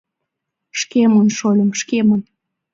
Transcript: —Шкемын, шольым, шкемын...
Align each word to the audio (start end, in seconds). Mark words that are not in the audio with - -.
—Шкемын, 0.79 1.27
шольым, 1.37 1.69
шкемын... 1.79 2.21